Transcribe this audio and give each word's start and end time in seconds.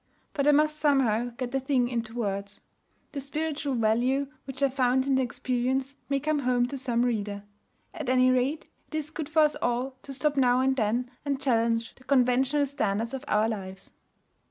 But 0.33 0.47
I 0.47 0.51
must 0.51 0.79
somehow 0.79 1.25
get 1.37 1.51
the 1.51 1.59
thing 1.59 1.87
into 1.87 2.15
words. 2.15 2.59
The 3.11 3.19
spiritual 3.19 3.75
value 3.75 4.29
which 4.45 4.63
I 4.63 4.69
found 4.69 5.05
in 5.05 5.13
the 5.13 5.21
experience 5.21 5.93
may 6.09 6.19
come 6.19 6.39
home 6.39 6.65
to 6.69 6.75
some 6.79 7.05
reader. 7.05 7.43
At 7.93 8.09
any 8.09 8.31
rate, 8.31 8.67
it 8.87 8.95
is 8.95 9.11
good 9.11 9.29
for 9.29 9.43
us 9.43 9.53
all 9.61 9.91
to 10.01 10.11
stop 10.11 10.37
now 10.37 10.59
and 10.59 10.75
then 10.75 11.11
and 11.23 11.39
challenge 11.39 11.93
the 11.93 12.03
conventional 12.03 12.65
standards 12.65 13.13
of 13.13 13.23
our 13.27 13.47
lives. 13.47 13.91